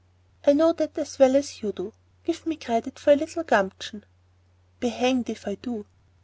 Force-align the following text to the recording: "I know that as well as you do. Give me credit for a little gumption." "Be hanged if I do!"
"I 0.47 0.53
know 0.53 0.73
that 0.73 0.97
as 0.97 1.19
well 1.19 1.35
as 1.35 1.61
you 1.61 1.73
do. 1.73 1.93
Give 2.23 2.47
me 2.47 2.55
credit 2.55 2.97
for 2.97 3.13
a 3.13 3.15
little 3.15 3.43
gumption." 3.43 4.03
"Be 4.79 4.89
hanged 4.89 5.29
if 5.29 5.47
I 5.47 5.53
do!" 5.53 5.85